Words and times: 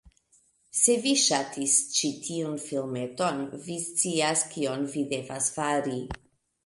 Se 0.77 0.93
vi 1.01 1.11
ŝatis 1.23 1.75
ĉi 1.97 2.09
tiun 2.27 2.57
filmeton, 2.63 3.43
vi 3.67 3.77
scias 3.85 4.47
kion 4.55 4.89
vi 4.97 5.05
devas 5.13 5.51
fari: 5.59 6.01